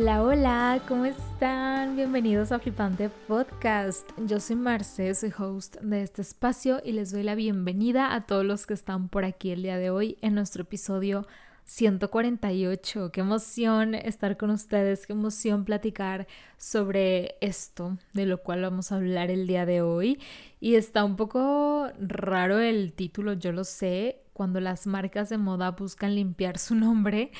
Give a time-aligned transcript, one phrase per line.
[0.00, 1.94] Hola, hola, ¿cómo están?
[1.94, 4.08] Bienvenidos a Flipante Podcast.
[4.16, 8.42] Yo soy Marce, soy host de este espacio y les doy la bienvenida a todos
[8.42, 11.26] los que están por aquí el día de hoy en nuestro episodio
[11.66, 13.12] 148.
[13.12, 18.96] Qué emoción estar con ustedes, qué emoción platicar sobre esto de lo cual vamos a
[18.96, 20.18] hablar el día de hoy.
[20.60, 25.72] Y está un poco raro el título, yo lo sé, cuando las marcas de moda
[25.72, 27.32] buscan limpiar su nombre.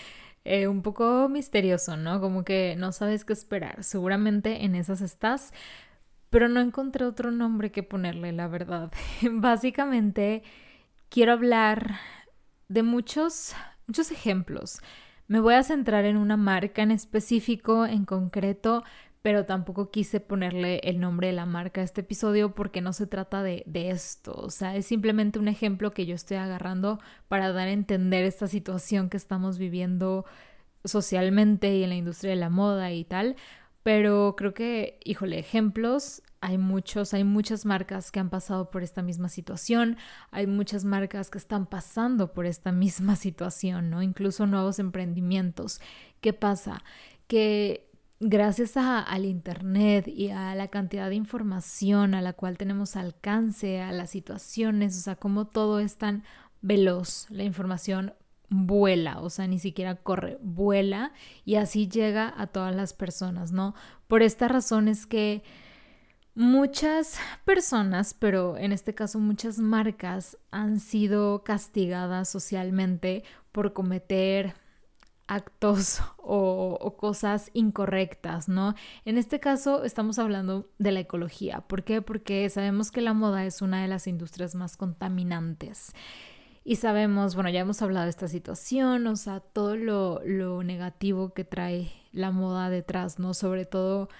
[0.44, 2.20] Eh, un poco misterioso, ¿no?
[2.20, 3.84] Como que no sabes qué esperar.
[3.84, 5.52] Seguramente en esas estás,
[6.30, 8.92] pero no encontré otro nombre que ponerle, la verdad.
[9.30, 10.42] Básicamente,
[11.10, 11.96] quiero hablar
[12.68, 13.54] de muchos,
[13.86, 14.80] muchos ejemplos.
[15.28, 18.84] Me voy a centrar en una marca en específico, en concreto,
[19.22, 23.06] pero tampoco quise ponerle el nombre de la marca a este episodio porque no se
[23.06, 27.52] trata de, de, esto, o sea, es simplemente un ejemplo que yo estoy agarrando para
[27.52, 30.24] dar a entender esta situación que estamos viviendo
[30.84, 33.36] socialmente y en la industria de la moda y tal,
[33.82, 39.02] pero creo que, híjole, ejemplos hay muchos, hay muchas marcas que han pasado por esta
[39.02, 39.98] misma situación,
[40.30, 44.02] hay muchas marcas que están pasando por esta misma situación, ¿no?
[44.02, 45.80] Incluso nuevos emprendimientos.
[46.20, 46.82] ¿Qué pasa?
[47.26, 47.89] Que
[48.20, 53.92] gracias al Internet y a la cantidad de información a la cual tenemos alcance, a
[53.92, 56.22] las situaciones, o sea, como todo es tan
[56.60, 58.12] veloz, la información
[58.50, 61.12] vuela, o sea, ni siquiera corre, vuela
[61.46, 63.74] y así llega a todas las personas, ¿no?
[64.06, 65.42] Por esta razón es que
[66.34, 74.54] muchas personas, pero en este caso muchas marcas, han sido castigadas socialmente por cometer
[75.30, 78.74] actos o, cosas incorrectas, ¿no?
[79.04, 81.62] En este caso estamos hablando de la ecología.
[81.62, 82.02] ¿Por qué?
[82.02, 85.92] Porque sabemos que la moda es una de las industrias más contaminantes.
[86.62, 91.32] Y sabemos, bueno, ya hemos hablado de esta situación, o sea, todo lo, lo negativo
[91.32, 93.32] que trae la moda detrás, ¿no?
[93.32, 94.10] Sobre todo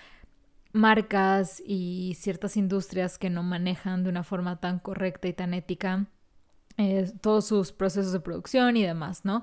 [0.72, 6.06] marcas y ciertas industrias que no manejan de una forma tan correcta y tan ética
[6.78, 9.42] eh, todos sus procesos de producción y demás, ¿no?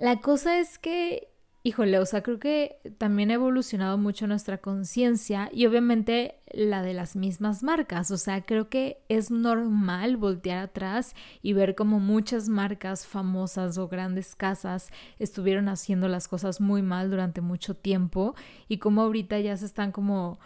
[0.00, 1.28] La cosa es que,
[1.62, 6.94] híjole, o sea, creo que también ha evolucionado mucho nuestra conciencia y obviamente la de
[6.94, 8.10] las mismas marcas.
[8.10, 13.88] O sea, creo que es normal voltear atrás y ver como muchas marcas famosas o
[13.88, 18.34] grandes casas estuvieron haciendo las cosas muy mal durante mucho tiempo
[18.68, 20.40] y como ahorita ya se están como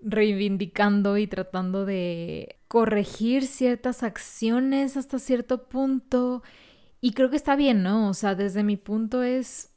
[0.00, 6.42] reivindicando y tratando de corregir ciertas acciones hasta cierto punto
[7.04, 8.08] y creo que está bien, ¿no?
[8.08, 9.68] O sea, desde mi punto es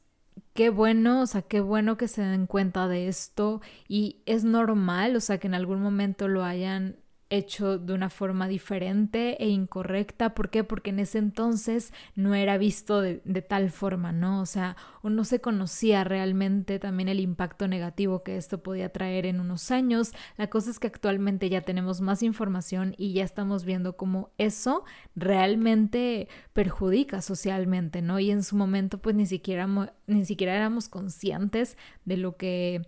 [0.54, 5.14] qué bueno, o sea, qué bueno que se den cuenta de esto y es normal,
[5.14, 6.96] o sea, que en algún momento lo hayan
[7.30, 10.34] hecho de una forma diferente e incorrecta.
[10.34, 10.64] ¿Por qué?
[10.64, 14.40] Porque en ese entonces no era visto de, tal forma, ¿no?
[14.40, 19.40] O sea, no se conocía realmente también el impacto negativo que esto podía traer en
[19.40, 20.12] unos años.
[20.36, 24.84] La cosa es que actualmente ya tenemos más información y ya estamos viendo cómo eso
[25.16, 28.18] realmente perjudica socialmente, ¿no?
[28.20, 29.68] Y en su momento pues ni siquiera,
[30.06, 32.82] ni siquiera éramos conscientes de lo que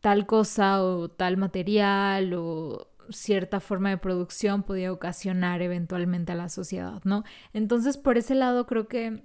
[0.00, 6.48] tal cosa o tal material o cierta forma de producción podía ocasionar eventualmente a la
[6.48, 7.24] sociedad, ¿no?
[7.52, 9.22] Entonces, por ese lado creo que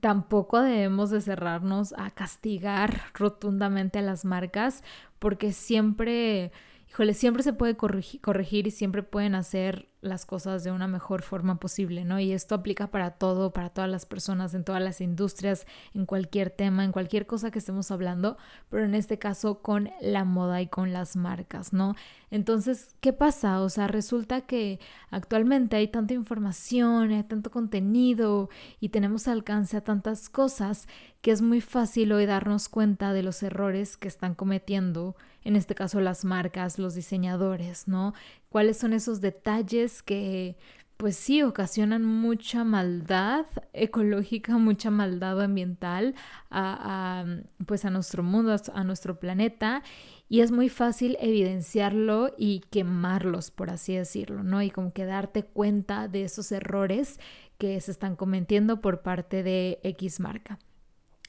[0.00, 4.82] tampoco debemos de cerrarnos a castigar rotundamente a las marcas
[5.18, 6.52] porque siempre
[6.88, 11.58] híjole, siempre se puede corregir, y siempre pueden hacer las cosas de una mejor forma
[11.58, 12.20] posible, ¿no?
[12.20, 16.50] Y esto aplica para todo, para todas las personas, en todas las industrias, en cualquier
[16.50, 18.38] tema, en cualquier cosa que estemos hablando,
[18.70, 21.94] pero en este caso con la moda y con las marcas, ¿no?
[22.30, 23.60] Entonces, ¿qué pasa?
[23.60, 24.78] O sea, resulta que
[25.10, 28.50] actualmente hay tanta información, hay tanto contenido
[28.80, 30.86] y tenemos alcance a tantas cosas
[31.22, 35.16] que es muy fácil hoy darnos cuenta de los errores que están cometiendo
[35.48, 38.12] en este caso las marcas, los diseñadores, ¿no?
[38.50, 40.58] ¿Cuáles son esos detalles que
[40.98, 46.14] pues sí, ocasionan mucha maldad ecológica, mucha maldad ambiental
[46.50, 47.24] a,
[47.64, 49.82] pues a nuestro mundo, a nuestro planeta
[50.28, 54.60] y es muy fácil evidenciarlo y quemarlos, por así decirlo, ¿no?
[54.60, 57.20] Y como que darte cuenta de esos errores
[57.56, 60.58] que se están cometiendo por parte de X marca.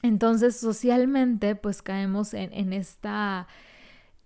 [0.02, 3.48] Entonces, socialmente, pues caemos en, en esta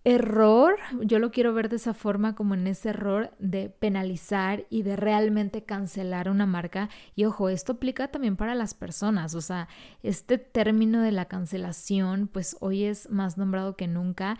[0.04, 4.82] error, yo lo quiero ver de esa forma como en ese error de penalizar y
[4.82, 6.90] de realmente cancelar una marca.
[7.14, 9.68] Y ojo, esto aplica también para las personas, o sea,
[10.02, 14.38] este término de la cancelación pues hoy es más nombrado que nunca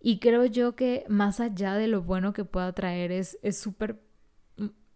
[0.00, 4.00] y creo yo que más allá de lo bueno que pueda traer es súper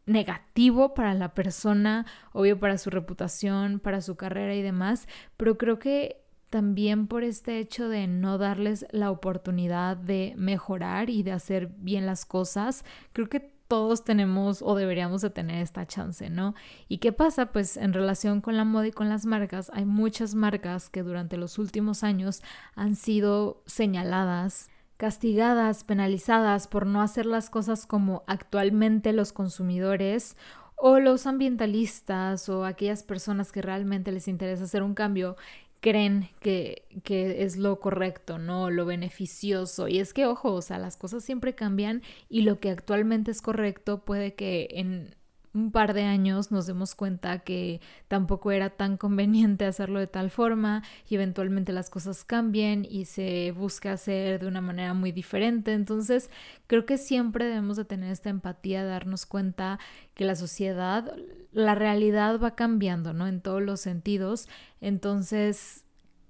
[0.07, 5.79] negativo para la persona, obvio para su reputación, para su carrera y demás, pero creo
[5.79, 6.22] que
[6.53, 12.05] también por este hecho de no darles la oportunidad de mejorar y de hacer bien
[12.05, 12.85] las cosas.
[13.15, 16.55] Creo que todos tenemos o deberíamos de tener esta chance, ¿no?
[16.89, 17.53] ¿Y qué pasa?
[17.53, 21.39] Pues en relación con la moda y con las marcas, hay muchas marcas que durante
[21.39, 22.43] los últimos años
[22.75, 30.37] han sido señaladas castigadas, penalizadas por no hacer las cosas como actualmente los consumidores
[30.77, 35.37] o los ambientalistas o aquellas personas que realmente les interesa hacer un cambio
[35.83, 38.71] creen que, que, es lo correcto, ¿no?
[38.71, 39.89] Lo beneficioso.
[39.89, 43.43] Y es que, ojo, o sea, las cosas siempre cambian y lo que actualmente es
[43.43, 45.17] correcto puede que en
[45.55, 50.31] un par de años nos demos cuenta que tampoco era tan conveniente hacerlo de tal
[50.31, 55.75] forma y eventualmente las cosas cambien y se busque hacer de una manera muy diferente.
[55.75, 56.31] Entonces,
[56.67, 59.79] creo que siempre debemos de tener esta empatía, darnos cuenta
[60.15, 61.15] que la sociedad,
[61.53, 63.27] la realidad va cambiando, ¿no?
[63.27, 64.49] En todos los sentidos.
[64.81, 65.85] Entonces,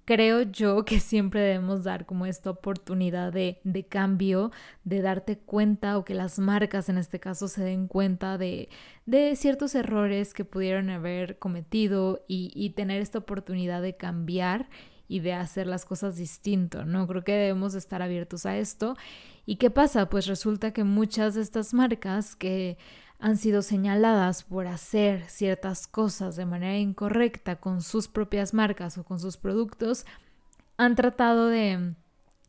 [0.04, 4.50] creo yo que siempre debemos dar como esta oportunidad de, de, cambio,
[4.84, 8.68] de darte cuenta o que las marcas en este caso se den cuenta de,
[9.06, 14.68] de ciertos errores que pudieron haber cometido y, y, tener esta oportunidad de cambiar
[15.08, 17.06] y de hacer las cosas distinto, ¿no?
[17.06, 18.96] Creo que debemos estar abiertos a esto.
[19.44, 20.08] ¿Y qué pasa?
[20.08, 22.78] Pues resulta que muchas de estas marcas que
[23.22, 29.04] han sido señaladas por hacer ciertas cosas de manera incorrecta con sus propias marcas o
[29.04, 30.04] con sus productos,
[30.76, 31.94] han tratado de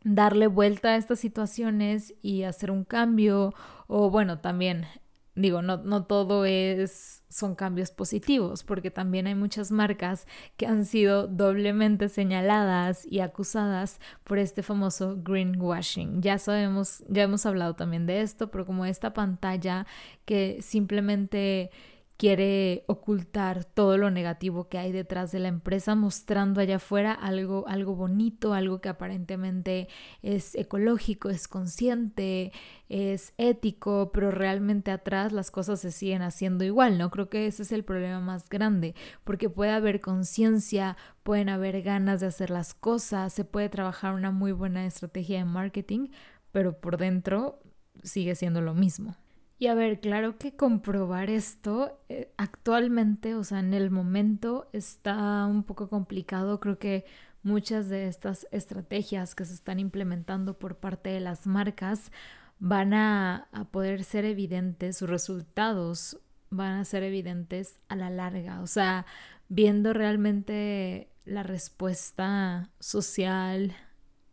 [0.03, 3.53] darle vuelta a estas situaciones y hacer un cambio
[3.85, 4.87] o bueno, también
[5.35, 10.27] digo, no, no todo es, son cambios positivos, porque también hay muchas marcas
[10.57, 16.21] que han sido doblemente señaladas y acusadas por este famoso greenwashing.
[16.21, 19.88] Ya sabemos, ya hemos hablado también de esto, pero como esta pantalla
[20.25, 21.71] que simplemente
[22.18, 27.65] quiere ocultar todo lo negativo que hay detrás de la empresa, mostrando allá afuera algo,
[27.68, 29.88] algo bonito, algo que aparentemente
[30.21, 32.51] es ecológico, es consciente,
[32.88, 37.10] es ético, pero realmente atrás las cosas se siguen haciendo igual, ¿no?
[37.10, 42.21] Creo que ese es el problema más grande, porque puede haber conciencia, pueden haber ganas
[42.21, 46.10] de hacer las cosas, se puede trabajar una muy buena estrategia de marketing,
[46.51, 47.60] pero por dentro
[48.04, 49.15] sigue siendo lo mismo.
[49.63, 55.45] Y a ver, claro que comprobar esto eh, actualmente, o sea, en el momento está
[55.45, 56.60] un poco complicado.
[56.60, 57.06] Creo que
[57.44, 62.12] muchas de estas estrategias que se están implementando por parte de las marcas
[62.60, 66.19] van a, a poder ser evidentes, sus resultados
[66.50, 68.60] van a ser evidentes a la larga.
[68.60, 69.06] O sea,
[69.48, 73.74] viendo realmente la respuesta social,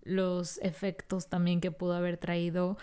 [0.02, 2.78] los efectos también que pudo haber traído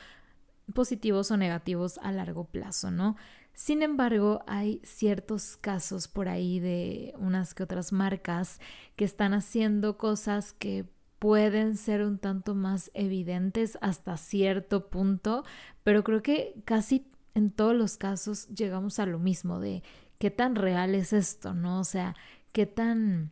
[0.73, 3.15] positivos o negativos a largo plazo, ¿no?
[3.53, 8.59] Sin embargo, hay ciertos casos por ahí de unas que otras marcas
[8.95, 10.85] que están haciendo cosas que
[11.17, 15.43] pueden ser un tanto más evidentes hasta cierto punto,
[15.83, 19.81] pero creo que casi en todos los casos llegamos a lo mismo de
[20.19, 21.79] qué tan real es esto, ¿no?
[21.79, 22.15] O sea,
[22.51, 23.31] qué tan,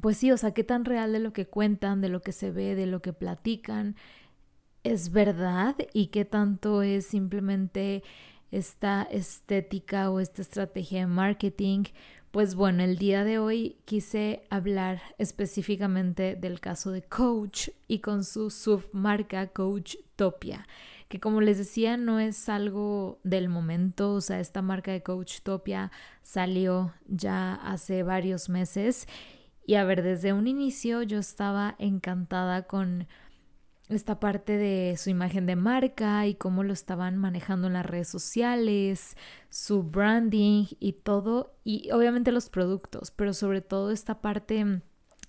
[0.00, 2.50] pues sí, o sea, qué tan real de lo que cuentan, de lo que se
[2.52, 3.96] ve, de lo que platican,
[4.84, 8.02] es verdad y qué tanto es simplemente
[8.50, 11.84] esta estética o esta estrategia de marketing.
[12.30, 18.24] Pues bueno, el día de hoy quise hablar específicamente del caso de Coach y con
[18.24, 20.66] su submarca Coach Topia,
[21.08, 25.40] que como les decía no es algo del momento, o sea, esta marca de Coach
[25.42, 25.90] Topia
[26.22, 29.08] salió ya hace varios meses
[29.66, 33.06] y a ver, desde un inicio yo estaba encantada con
[33.90, 38.08] esta parte de su imagen de marca y cómo lo estaban manejando en las redes
[38.08, 39.16] sociales,
[39.48, 44.82] su branding y todo, y obviamente los productos, pero sobre todo esta parte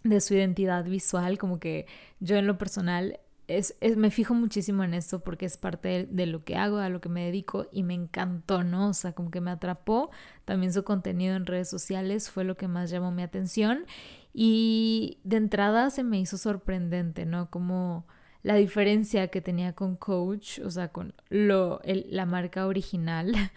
[0.04, 1.86] de su identidad visual, como que
[2.20, 6.26] yo en lo personal es, me fijo muchísimo en esto porque es parte de, de,
[6.26, 8.90] lo que hago, a lo que me dedico y me encantó, ¿no?
[8.90, 10.10] O sea, como que me atrapó.
[10.46, 13.86] También su contenido en redes sociales fue lo que más llamó mi atención
[14.34, 17.50] y de entrada se me hizo sorprendente, ¿no?
[17.50, 18.06] Como
[18.44, 23.34] la diferencia que tenía con Coach, o sea, con lo, la marca original.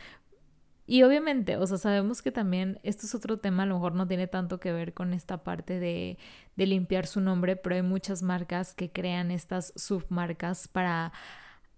[0.86, 4.06] Y obviamente, o sea, sabemos que también esto es otro tema, a lo mejor no
[4.06, 6.18] tiene tanto que ver con esta parte de,
[6.56, 11.12] de limpiar su nombre, pero hay muchas marcas que crean estas submarcas para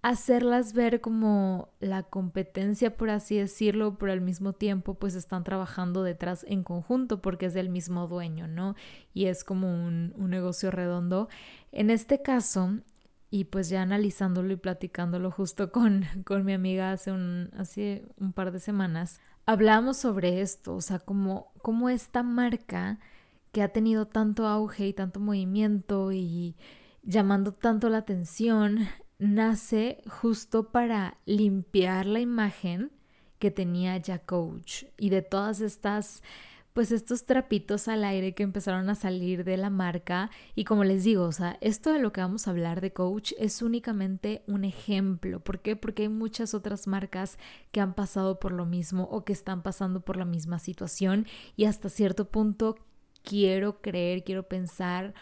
[0.03, 6.05] hacerlas ver como la competencia, por así decirlo, pero al mismo tiempo pues están trabajando
[6.05, 8.77] detrás en conjunto porque es del mismo dueño, ¿no?
[9.15, 11.29] Y es como un, un negocio redondo.
[11.73, 12.79] En este caso,
[13.37, 18.33] y pues ya analizándolo y platicándolo justo con, con mi amiga hace un, hace un
[18.33, 22.99] par de semanas, hablamos sobre esto, o sea, como, como esta marca
[23.53, 26.57] que ha tenido tanto auge y tanto movimiento y
[27.03, 28.89] llamando tanto la atención,
[29.19, 32.91] nace justo para limpiar la imagen
[33.39, 36.23] que tenía ya Coach y de todas estas
[36.77, 41.05] pues estos trapitos al aire que empezaron a salir de la marca y como les
[41.05, 44.63] digo, o sea, esto de lo que vamos a hablar de coach es únicamente un
[44.63, 45.41] ejemplo.
[45.41, 45.75] ¿Por qué?
[45.75, 47.39] Porque hay muchas otras marcas
[47.73, 51.65] que han pasado por lo mismo o que están pasando por la misma situación y
[51.65, 52.77] hasta cierto punto
[53.25, 55.15] quiero creer, quiero pensar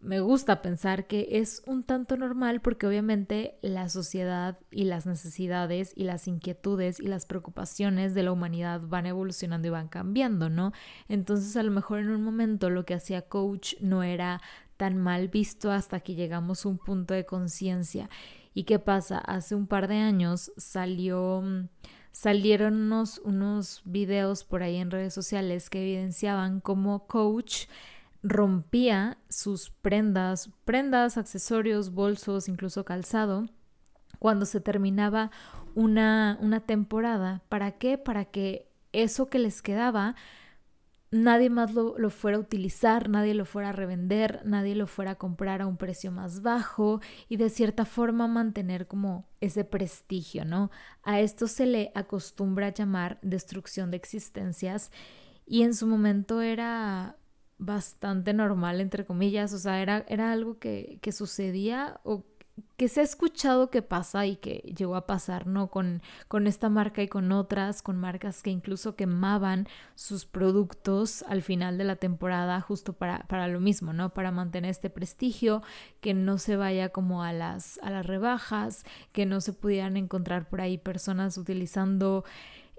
[0.00, 5.92] me gusta pensar que es un tanto normal porque obviamente la sociedad y las necesidades
[5.96, 10.72] y las inquietudes y las preocupaciones de la humanidad van evolucionando y van cambiando, ¿no?
[11.08, 14.40] Entonces a lo mejor en un momento lo que hacía coach no era
[14.76, 18.08] tan mal visto hasta que llegamos a un punto de conciencia.
[18.54, 19.18] ¿Y qué pasa?
[19.18, 21.42] Hace un par de años salió
[22.12, 27.66] salieron unos, unos videos por ahí en redes sociales que evidenciaban cómo coach
[28.22, 33.46] rompía sus prendas, prendas, accesorios, bolsos, incluso calzado,
[34.18, 35.30] cuando se terminaba
[35.74, 37.42] una, una temporada.
[37.48, 37.98] ¿Para qué?
[37.98, 40.16] Para que eso que les quedaba
[41.10, 45.12] nadie más lo, lo, fuera a utilizar, nadie lo fuera a revender, nadie lo fuera
[45.12, 50.44] a comprar a un precio más bajo y de cierta forma mantener como ese prestigio,
[50.44, 50.70] ¿no?
[51.02, 54.90] A esto se le acostumbra llamar destrucción de existencias
[55.46, 57.16] y en su momento era
[57.58, 62.24] bastante normal, entre comillas, o sea, era, era algo que, que sucedía o
[62.76, 65.68] que se ha escuchado que pasa y que llegó a pasar, ¿no?
[65.68, 71.42] Con, con esta marca y con otras, con marcas que incluso quemaban sus productos al
[71.42, 74.10] final de la temporada justo para, para lo mismo, ¿no?
[74.10, 75.62] Para mantener este prestigio,
[76.00, 80.48] que no se vaya como a las, a las rebajas, que no se pudieran encontrar
[80.48, 82.24] por ahí personas utilizando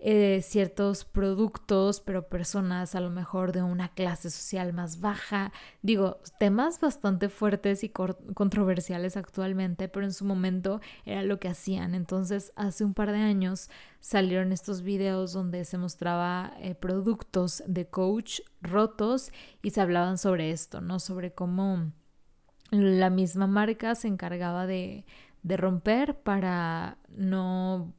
[0.02, 5.52] eh, ciertos productos, pero personas a lo mejor de una clase social más baja.
[5.82, 11.96] Digo, temas bastante fuertes y controversiales actualmente, pero en su momento era lo que hacían.
[11.96, 17.88] Entonces, hace un par de años salieron estos videos donde se mostraba eh, productos de
[17.88, 21.00] coach rotos y se hablaban sobre esto, ¿no?
[21.00, 21.92] Sobre cómo
[22.72, 25.06] la misma marca se encargaba de,
[25.44, 27.94] de romper para no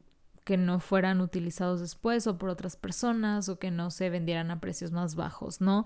[0.50, 4.59] que no fueran utilizados después o por otras personas o que no se vendieran a
[4.59, 5.85] precios más bajos, ¿no?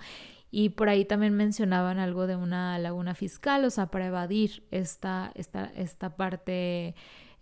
[0.51, 5.33] Y por ahí también mencionaban algo de una laguna fiscal, o sea, para evadir esta,
[5.35, 6.95] esta, esta parte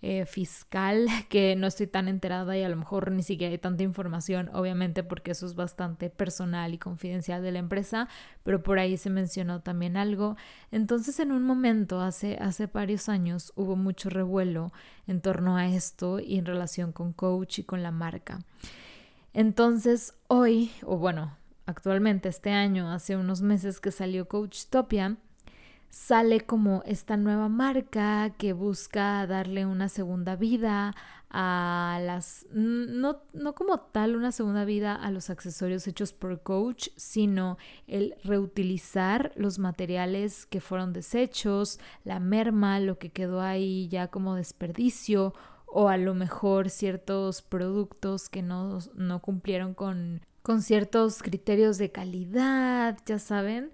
[0.05, 3.85] eh, fiscal que no estoy tan enterada y a lo mejor ni siquiera hay tanta
[3.85, 8.09] información, obviamente porque eso es bastante personal y confidencial de la empresa,
[8.43, 10.37] pero por ahí se mencionó también algo.
[10.73, 14.73] Entonces en un momento, hace, hace varios años, hubo mucho revuelo
[15.07, 18.41] en torno a esto y en relación con coach y con la marca.
[19.33, 25.17] Entonces hoy, o bueno, actualmente este año, hace unos meses que salió Coach Topia,
[25.93, 30.95] sale como esta nueva marca que busca darle una segunda vida
[31.29, 36.89] a las, no, no, como tal una segunda vida a los accesorios hechos por coach,
[36.97, 44.09] sino el reutilizar los materiales que fueron desechos, la merma, lo que quedó ahí ya
[44.09, 45.35] como desperdicio
[45.67, 51.93] o a lo mejor ciertos productos que no, no cumplieron con, con ciertos criterios de
[51.93, 53.73] calidad, ya saben.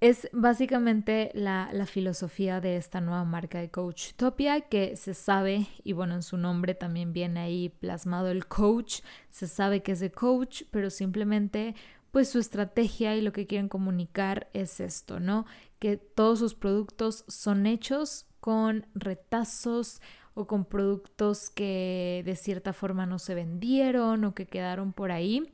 [0.00, 5.92] Es básicamente la, filosofía de esta nueva marca de Coach Topia que se sabe, y
[5.92, 10.10] bueno, en su nombre también viene ahí plasmado el coach, se sabe que es de
[10.10, 11.74] coach, pero simplemente
[12.12, 15.44] pues su estrategia y lo que quieren comunicar es esto, ¿no?
[15.78, 20.00] Que todos sus productos son hechos con retazos
[20.32, 25.52] o con productos que de cierta forma no se vendieron o que quedaron por ahí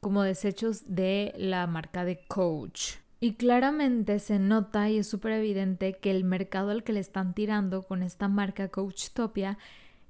[0.00, 3.02] como desechos de la marca de Coach.
[3.22, 7.34] Y claramente se nota y es súper evidente que el mercado al que le están
[7.34, 9.58] tirando con esta marca Coachtopia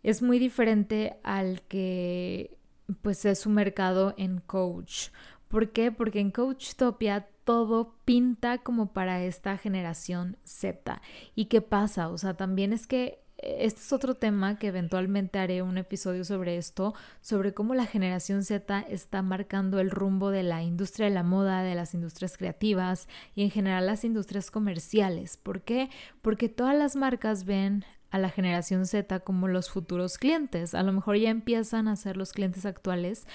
[0.02, 2.56] es muy diferente al que
[3.02, 5.08] pues es su mercado en Coach.
[5.48, 5.92] ¿Por qué?
[5.92, 11.02] Porque en Coachtopia todo pinta como para esta generación Z.
[11.34, 12.08] ¿Y qué pasa?
[12.08, 16.56] O sea, también es que este es otro tema que eventualmente haré un episodio sobre
[16.56, 21.22] esto, sobre cómo la generación Z está marcando el rumbo de la industria de la
[21.22, 25.36] moda, de las industrias creativas y en general las industrias comerciales.
[25.36, 25.90] ¿Por qué?
[26.22, 30.74] Porque todas las marcas ven a la generación Z como los futuros clientes.
[30.74, 33.26] A lo mejor ya empiezan a ser los clientes actuales,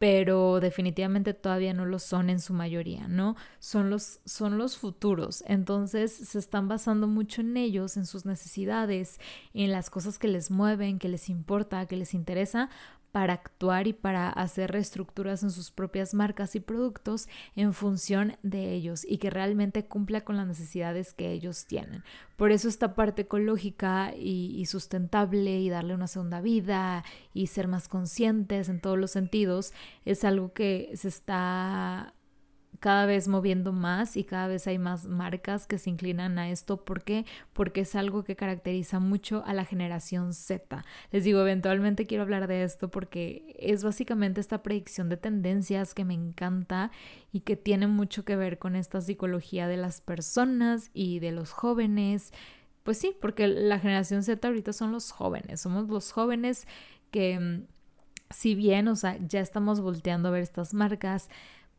[0.00, 3.36] pero definitivamente todavía no lo son en su mayoría, ¿no?
[3.58, 5.44] Son los, son los futuros.
[5.46, 9.20] Entonces se están basando mucho en ellos, en sus necesidades,
[9.52, 12.70] en las cosas que les mueven, que les importa, que les interesa,
[13.12, 18.72] para actuar y para hacer reestructuras en sus propias marcas y productos en función de
[18.72, 22.04] ellos y que realmente cumpla con las necesidades que ellos tienen.
[22.36, 27.68] Por eso esta parte ecológica y, y sustentable y darle una segunda vida y ser
[27.68, 29.72] más conscientes en todos los sentidos
[30.04, 32.14] es algo que se está
[32.80, 36.82] cada vez moviendo más y cada vez hay más marcas que se inclinan a esto.
[36.82, 37.26] ¿Por qué?
[37.52, 40.82] Porque es algo que caracteriza mucho a la generación Z.
[41.12, 46.06] Les digo, eventualmente quiero hablar de esto porque es básicamente esta predicción de tendencias que
[46.06, 46.90] me encanta
[47.32, 51.52] y que tiene mucho que ver con esta psicología de las personas y de los
[51.52, 52.32] jóvenes.
[52.82, 56.66] Pues sí, porque la generación Z ahorita son los jóvenes, somos los jóvenes
[57.10, 57.64] que mm,
[58.30, 61.28] si bien, o sea, ya estamos volteando a ver estas marcas,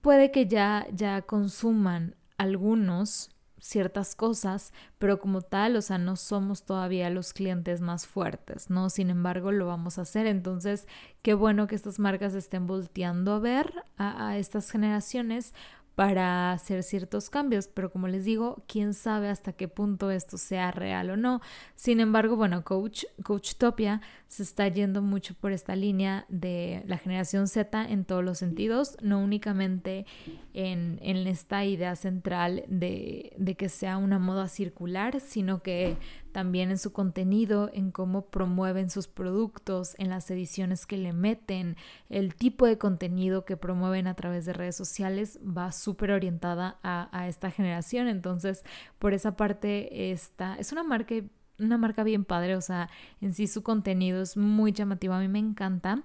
[0.01, 3.29] puede que ya, ya consuman algunos
[3.61, 8.89] ciertas cosas, pero como tal, o sea, no somos todavía los clientes más fuertes, ¿no?
[8.89, 10.25] Sin embargo, lo vamos a hacer.
[10.25, 10.87] Entonces,
[11.21, 15.53] qué bueno que estas marcas estén volteando a ver a, a estas generaciones
[15.95, 20.71] para hacer ciertos cambios, pero como les digo, quién sabe hasta qué punto esto sea
[20.71, 21.41] real o no.
[21.75, 27.47] Sin embargo, bueno, Coach, Coachtopia se está yendo mucho por esta línea de la generación
[27.47, 30.05] Z en todos los sentidos, no únicamente
[30.53, 35.97] en, en esta idea central de, de que sea una moda circular, sino que
[36.31, 41.77] también en su contenido, en cómo promueven sus productos, en las ediciones que le meten,
[42.09, 47.27] el tipo de contenido que promueven a través de redes sociales va súper orientada a,
[47.27, 48.07] esta generación.
[48.07, 48.63] Entonces,
[48.99, 51.15] por esa parte, esta es una marca,
[51.59, 52.89] una marca bien padre, o sea,
[53.21, 56.03] en sí su contenido es muy llamativo, a mí me encanta,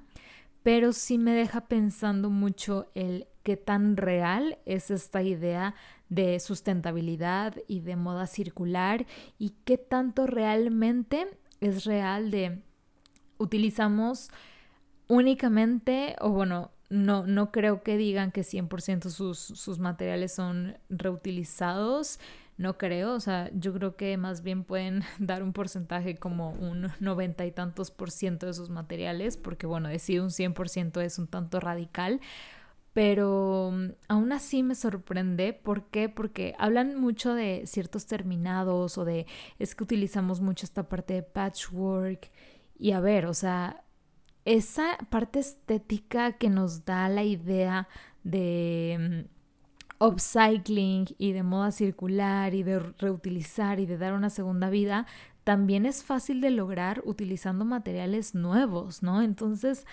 [0.66, 5.76] pero sí me deja pensando mucho el qué tan real es esta idea
[6.08, 9.06] de sustentabilidad y de moda circular
[9.38, 11.28] y qué tanto realmente
[11.61, 12.64] es real de
[13.38, 14.28] utilizamos
[15.06, 22.19] únicamente o bueno no, no creo que digan que 100% sus, sus materiales son reutilizados,
[22.58, 26.90] no creo, o sea, yo creo que más bien pueden dar un porcentaje como un
[27.00, 31.26] 90 y tantos por ciento de sus materiales, porque bueno, decir un 100% es un
[31.26, 32.21] tanto radical,
[32.97, 35.52] pero mm, aún así me sorprende.
[35.52, 36.08] ¿Por qué?
[36.08, 39.26] Porque hablan mucho de ciertos terminados o de
[39.58, 42.30] es que utilizamos mucho esta parte de patchwork.
[42.78, 43.84] Y a ver, o sea,
[44.47, 47.88] esa parte estética que nos da la idea
[48.25, 49.35] de mm,
[49.99, 55.06] upcycling y de moda circular y de reutilizar y de dar una segunda vida,
[55.45, 59.23] también es fácil de lograr utilizando materiales nuevos, ¿no?
[59.23, 59.87] Entonces,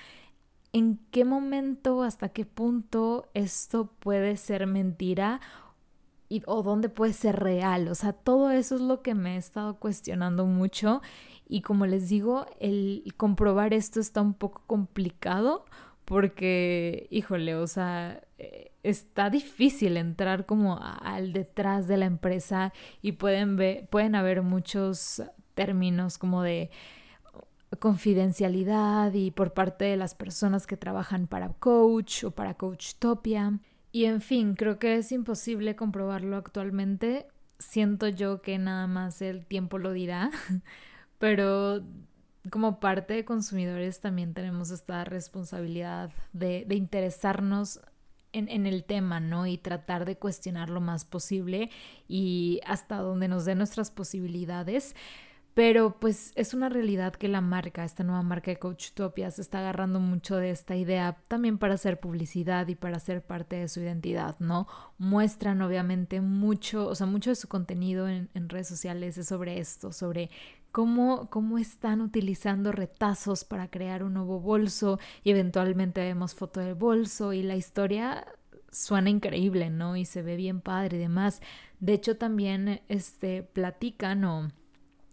[0.73, 5.39] en qué momento, hasta qué punto esto puede ser mentira
[6.29, 7.87] y, o dónde puede ser real.
[7.87, 11.01] O sea, todo eso es lo que me he estado cuestionando mucho
[11.47, 15.65] y como les digo, el comprobar esto está un poco complicado
[16.05, 23.13] porque, híjole, o sea, eh, está difícil entrar como al detrás de la empresa y
[23.13, 26.69] pueden ver, pueden haber muchos términos como de
[27.79, 33.59] confidencialidad y por parte de las personas que trabajan para Coach o para Coachtopia.
[33.91, 37.27] Y en fin, creo que es imposible comprobarlo actualmente.
[37.59, 40.31] Siento yo que nada más el tiempo lo dirá,
[41.19, 41.81] pero
[42.49, 47.79] como parte de consumidores también tenemos esta responsabilidad de, de interesarnos
[48.33, 49.45] en, en, el tema, ¿no?
[49.45, 51.69] Y tratar de cuestionar lo más posible
[52.07, 54.95] y hasta donde nos dé nuestras posibilidades.
[55.53, 59.59] Pero pues es una realidad que la marca, esta nueva marca de Coachtopia, se está
[59.59, 63.79] agarrando mucho de esta idea también para hacer publicidad y para ser parte de su
[63.79, 64.67] identidad, ¿no?
[64.97, 69.59] Muestran obviamente mucho, o sea, mucho de su contenido en, en redes sociales es sobre
[69.59, 70.31] esto, sobre
[70.73, 76.73] Cómo, cómo, están utilizando retazos para crear un nuevo bolso y eventualmente vemos foto del
[76.73, 78.25] bolso y la historia
[78.71, 79.95] suena increíble, ¿no?
[79.95, 81.41] Y se ve bien padre y demás.
[81.79, 84.51] De hecho, también este, platican o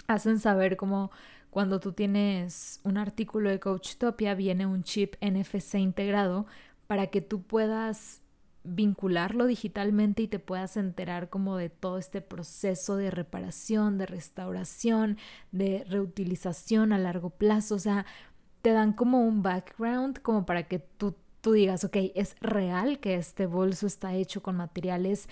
[0.06, 1.12] hacen saber cómo
[1.50, 6.46] cuando tú tienes un artículo de Coachtopia viene un chip NFC integrado
[6.86, 8.22] para que tú puedas
[8.64, 15.18] vincularlo digitalmente y te puedas enterar como de todo este proceso de reparación, de restauración,
[15.52, 18.06] de reutilización a largo plazo, o sea,
[18.62, 23.14] te dan como un background como para que tú tú digas, ok, es real que
[23.14, 25.28] este bolso está hecho con materiales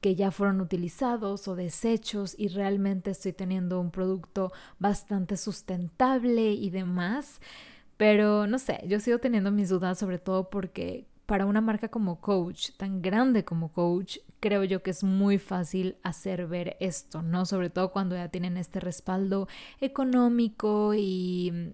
[0.00, 6.70] que ya fueron utilizados o desechos y realmente estoy teniendo un producto bastante sustentable y
[6.70, 7.40] demás.
[7.96, 12.20] Pero no sé, yo sigo teniendo mis dudas sobre todo porque para una marca como
[12.20, 17.46] Coach, tan grande como Coach, creo yo que es muy fácil hacer ver esto, ¿no?
[17.46, 19.46] Sobre todo cuando ya tienen este respaldo
[19.80, 21.72] económico y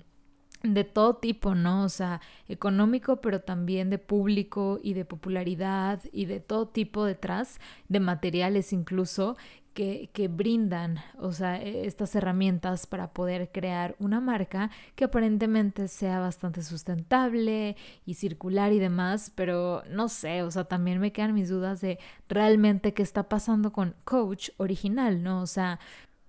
[0.63, 1.85] de todo tipo, ¿no?
[1.85, 7.59] O sea, económico, pero también de público y de popularidad y de todo tipo detrás,
[7.89, 9.39] de materiales incluso,
[9.77, 16.19] que, brindan, o sea, e, estas herramientas para poder crear una marca que aparentemente sea
[16.19, 21.51] bastante sustentable y circular y demás, pero no sé, o sea, también me quedan mis
[21.51, 25.43] dudas de realmente qué está pasando con Coach original, ¿no?
[25.43, 25.79] O sea,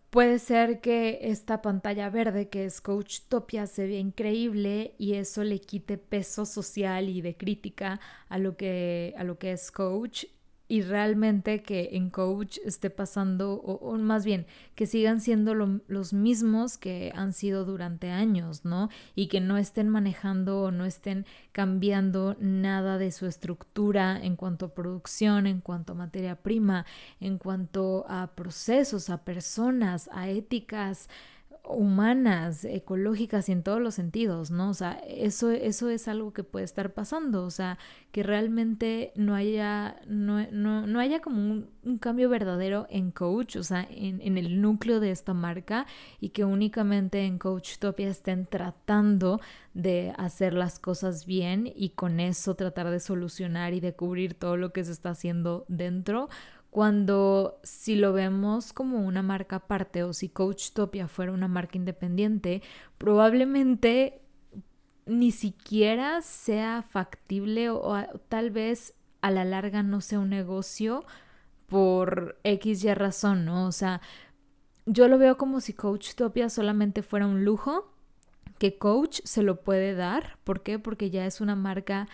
[0.10, 5.44] Puede ser que esta pantalla verde que es Coach Topia se vea increíble y eso
[5.44, 10.24] le quite peso social y de crítica a lo que, a lo que es Coach
[10.68, 16.78] y realmente que en coach esté pasando, o, más bien, que sigan siendo los mismos
[16.78, 18.90] que han sido durante años, ¿no?
[19.16, 24.66] Y que no estén manejando o no estén cambiando nada de su estructura en cuanto
[24.66, 26.86] a producción, en cuanto a materia prima,
[27.20, 31.10] en cuanto a procesos, a personas, a éticas,
[31.70, 34.70] humanas, ecológicas y en todos los sentidos, ¿no?
[34.70, 37.78] O sea, eso, eso es algo que puede estar pasando, o sea,
[38.12, 43.58] que realmente no haya, no, no, no haya como un, un, cambio verdadero en Coach,
[43.58, 45.86] o sea, en, en, el núcleo de esta marca
[46.20, 49.40] y que únicamente en Coach Topia estén tratando
[49.74, 54.58] de hacer las cosas bien y con eso tratar de solucionar y de cubrir todo
[54.58, 56.30] lo que se está haciendo dentro
[56.78, 62.62] cuando si lo vemos como una marca aparte o si Coachtopia fuera una marca independiente,
[63.00, 64.22] probablemente
[65.08, 67.96] ni siquiera sea factible o,
[68.30, 71.04] tal vez a la larga no sea un negocio
[71.66, 73.66] por X y razón, ¿no?
[73.66, 74.00] O sea,
[74.86, 77.92] yo lo veo como si Coachtopia solamente fuera un lujo
[78.60, 80.38] que Coach se lo puede dar.
[80.44, 80.78] ¿Por qué?
[80.78, 82.08] Porque ya es una marca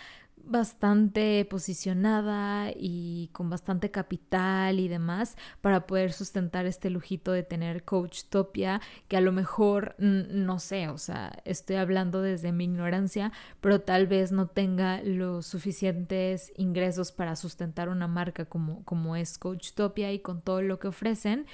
[0.45, 7.83] bastante posicionada y con bastante capital y demás para poder sustentar este lujito de tener
[7.83, 13.31] Coach Topia que a lo mejor no sé, o sea, estoy hablando desde mi ignorancia,
[13.61, 19.37] pero tal vez no tenga los suficientes ingresos para sustentar una marca como, como es
[19.37, 21.45] Coach Topia y con todo lo que ofrecen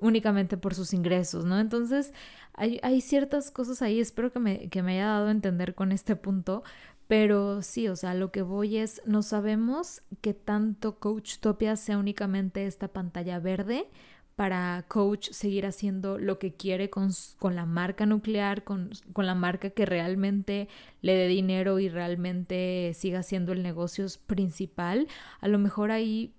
[0.00, 1.58] únicamente por sus ingresos, ¿no?
[1.58, 2.12] Entonces,
[2.52, 5.92] hay, hay ciertas cosas ahí, espero que me, que me haya dado a entender con
[5.92, 6.64] este punto,
[7.08, 11.98] pero sí, o sea, lo que voy es, no sabemos que tanto Coach Topia sea
[11.98, 13.88] únicamente esta pantalla verde
[14.34, 19.34] para Coach seguir haciendo lo que quiere con, con la marca nuclear, con, con, la
[19.34, 20.68] marca que realmente
[21.00, 25.08] le dé dinero y realmente siga siendo el negocio principal.
[25.40, 26.34] A lo mejor ahí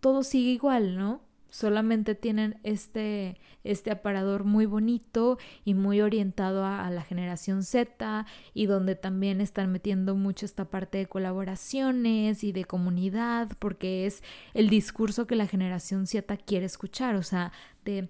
[0.00, 1.22] todo sigue igual, ¿no?
[1.52, 8.66] Solamente tienen este, este aparador muy bonito y muy orientado a, la generación Z y
[8.66, 14.22] donde también están metiendo mucho esta parte de colaboraciones y de comunidad porque es
[14.54, 17.52] el discurso que la generación Z quiere escuchar, o sea,
[17.84, 18.08] de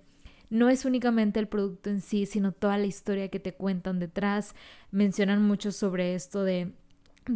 [0.48, 4.54] no es únicamente el producto en sí, sino toda la historia que te cuentan detrás.
[4.90, 6.74] Mencionan mucho sobre esto de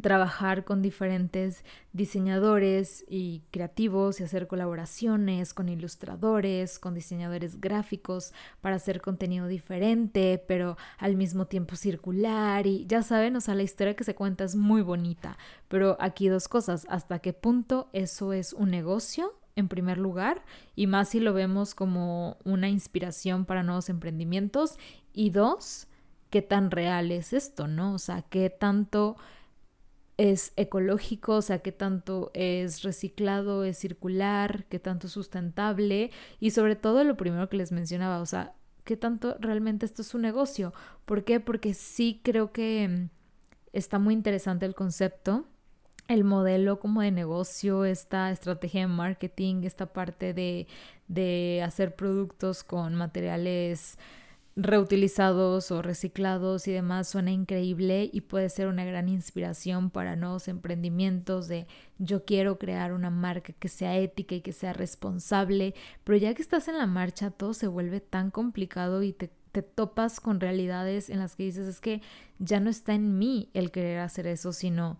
[0.01, 8.77] trabajar con diferentes diseñadores y creativos y hacer colaboraciones con ilustradores, con diseñadores gráficos para
[8.77, 13.94] hacer contenido diferente, pero al mismo tiempo circular y ya saben, o sea, la historia
[13.94, 18.53] que se cuenta es muy bonita, pero aquí dos cosas, hasta qué punto eso es
[18.53, 20.44] un negocio en primer lugar
[20.75, 24.79] y más si lo vemos como una inspiración para nuevos emprendimientos
[25.12, 25.87] y dos,
[26.31, 27.94] qué tan real es esto, ¿no?
[27.94, 29.16] O sea, qué tanto
[30.16, 36.50] es ecológico, o sea, qué tanto es reciclado, es circular, qué tanto es sustentable y
[36.50, 40.22] sobre todo lo primero que les mencionaba, o sea, qué tanto realmente esto es un
[40.22, 40.72] negocio.
[41.05, 41.40] ¿Por qué?
[41.40, 43.09] Porque sí creo que mm,
[43.72, 45.44] está muy interesante el concepto,
[46.09, 50.66] el modelo como de negocio, esta estrategia de marketing, esta parte de,
[51.09, 53.98] de hacer productos con materiales
[54.57, 60.49] reutilizados o reciclados y demás suena increíble y puede ser una gran inspiración para nuevos
[60.49, 61.66] emprendimientos de
[61.99, 66.40] yo quiero crear una marca que sea ética y que sea responsable, pero ya que
[66.40, 71.11] estás en la marcha todo se vuelve tan complicado y te, te topas con realidades
[71.11, 72.01] en las que dices es que
[72.38, 74.99] ya no está en mí el querer hacer eso, sino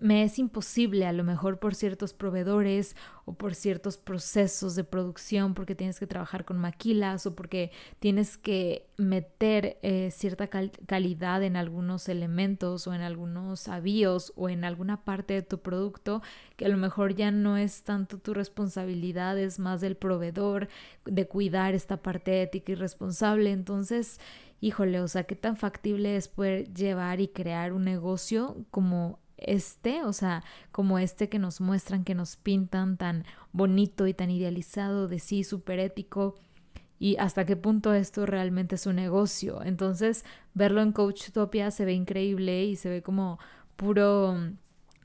[0.00, 5.54] me es imposible a lo mejor por ciertos proveedores o por ciertos procesos de producción
[5.54, 11.56] porque tienes que trabajar con maquilas o porque tienes que meter eh, cierta calidad en
[11.56, 16.22] algunos elementos o en algunos avíos o en alguna parte de tu producto
[16.56, 20.68] que a lo mejor ya no es tanto tu responsabilidad, es más del proveedor
[21.06, 23.52] de cuidar esta parte ética y responsable.
[23.52, 24.20] Entonces,
[24.60, 30.02] híjole, o sea, qué tan factible es poder llevar y crear un negocio como este,
[30.04, 35.08] o sea, como este que nos muestran, que nos pintan tan bonito y tan idealizado
[35.08, 36.36] de sí, súper ético
[36.98, 39.62] y hasta qué punto esto realmente es un negocio.
[39.62, 43.38] Entonces, verlo en Coachtopia se ve increíble y se ve como
[43.76, 44.36] puro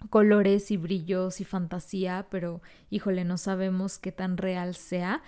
[0.09, 5.21] colores y brillos y fantasía, pero híjole, no sabemos qué tan real sea.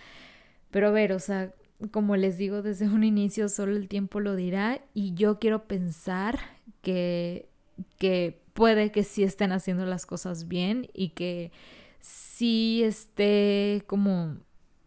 [0.72, 1.54] Pero a ver, o sea,
[1.92, 6.39] como les digo desde un inicio, solo el tiempo lo dirá y yo quiero pensar
[6.82, 7.50] que,
[7.98, 11.52] que puede que sí estén haciendo las cosas bien y que
[12.00, 14.38] sí esté como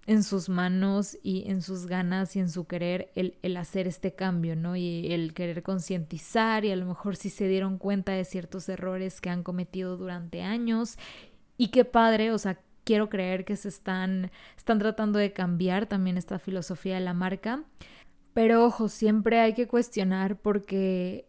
[0.06, 4.54] en sus manos y en sus ganas y en su querer el, hacer este cambio,
[4.54, 4.76] ¿no?
[4.76, 9.20] Y el querer concientizar y a lo mejor si se dieron cuenta de ciertos errores
[9.20, 10.96] que han cometido durante años.
[11.58, 16.16] Y qué padre, o sea, quiero creer que se están, están tratando de cambiar también
[16.18, 17.64] esta filosofía de la marca.
[18.32, 21.26] Pero ojo, siempre hay que cuestionar porque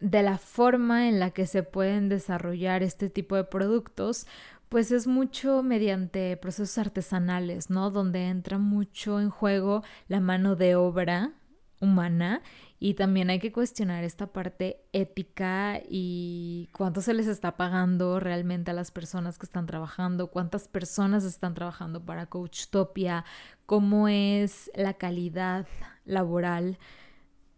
[0.00, 4.26] de la forma en la que se pueden desarrollar este tipo de productos,
[4.68, 7.90] pues es mucho mediante procesos artesanales, ¿no?
[7.90, 11.32] Donde entra mucho en juego la mano de obra
[11.80, 12.42] humana
[12.78, 18.70] y también hay que cuestionar esta parte ética y cuánto se les está pagando realmente
[18.70, 23.24] a las personas que están trabajando, cuántas personas están trabajando para Coachtopia,
[23.66, 25.66] cómo es la calidad
[26.04, 26.78] laboral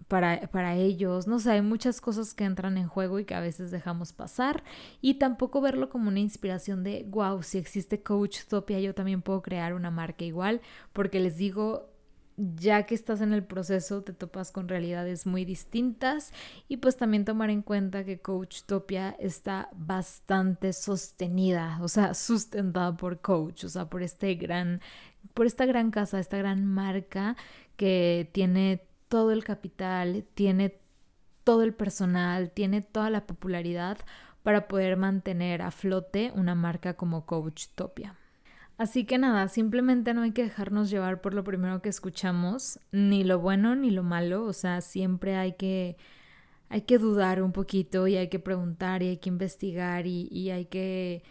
[0.09, 1.27] para, ellos.
[1.27, 4.63] No sé, hay muchas cosas que entran en juego y que a veces dejamos pasar.
[5.01, 9.43] Y tampoco verlo como una inspiración de, wow, si existe Coach Topia, yo también puedo
[9.43, 10.61] crear una marca igual.
[10.93, 11.93] Porque les digo,
[12.37, 16.33] ya que estás en el proceso te topas con realidades muy distintas
[16.69, 22.97] y pues también tomar en cuenta que Coach Topia está bastante sostenida, o sea, sustentada
[22.97, 24.81] por Coach, o sea, por este gran
[25.35, 27.37] por esta gran casa, esta gran marca
[27.77, 28.83] que tiene
[29.13, 30.81] todo el capital, tiene
[31.45, 33.99] todo el personal, tiene toda la popularidad
[34.43, 38.17] para poder mantener a flote una marca como Coach Topia.
[38.79, 43.23] Así que nada, simplemente no hay que dejarnos llevar por lo primero que escuchamos, ni
[43.23, 45.99] lo bueno ni lo malo, o sea, siempre hay que
[46.71, 50.49] hay que dudar un poquito y hay que preguntar y hay que investigar y, y
[50.49, 51.23] hay que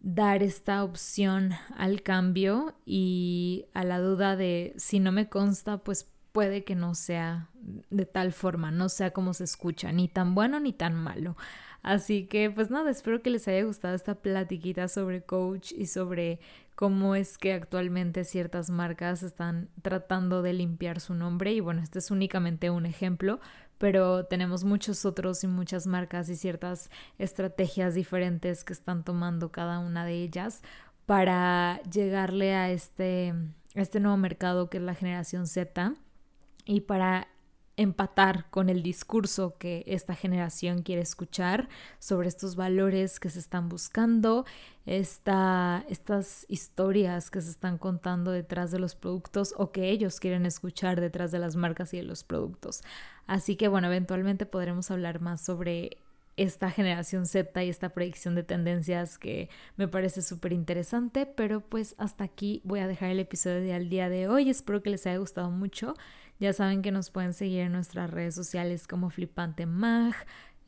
[0.00, 6.10] dar esta opción al cambio y a la duda de si no me consta, pues
[6.38, 7.48] puede que no sea
[7.90, 11.36] de tal forma, no sea como se escucha, ni tan bueno ni tan malo.
[11.82, 16.38] Así que pues nada, espero que les haya gustado esta platiquita sobre coach y sobre
[16.76, 21.98] cómo es que actualmente ciertas marcas están tratando de limpiar su nombre y bueno, este
[21.98, 23.40] es únicamente un ejemplo,
[23.78, 29.80] pero tenemos muchos otros y muchas marcas y ciertas estrategias diferentes que están tomando cada
[29.80, 30.62] una de ellas
[31.04, 33.34] para llegarle a este,
[33.74, 35.96] este nuevo mercado que es la generación Z
[36.68, 37.28] y para
[37.78, 43.68] empatar con el discurso que esta generación quiere escuchar sobre estos valores que se están
[43.68, 44.44] buscando,
[44.84, 50.44] esta, estas historias que se están contando detrás de los productos o que ellos quieren
[50.44, 52.82] escuchar detrás de las marcas y de los productos.
[53.26, 55.98] Así que bueno, eventualmente podremos hablar más sobre
[56.36, 61.94] esta generación Z y esta predicción de tendencias que me parece súper interesante, pero pues
[61.98, 64.48] hasta aquí voy a dejar el episodio del día de hoy.
[64.48, 65.94] Espero que les haya gustado mucho.
[66.40, 70.14] Ya saben que nos pueden seguir en nuestras redes sociales como Flipante Mag,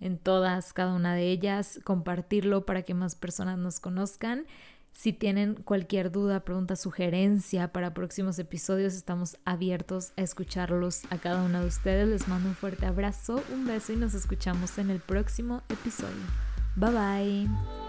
[0.00, 4.46] en todas, cada una de ellas, compartirlo para que más personas nos conozcan.
[4.92, 11.42] Si tienen cualquier duda, pregunta, sugerencia para próximos episodios, estamos abiertos a escucharlos a cada
[11.44, 12.08] uno de ustedes.
[12.08, 16.24] Les mando un fuerte abrazo, un beso y nos escuchamos en el próximo episodio.
[16.76, 17.79] Bye bye.